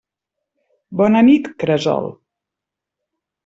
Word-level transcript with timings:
Bona 1.03 1.21
nit, 1.29 1.51
cresol. 1.67 2.11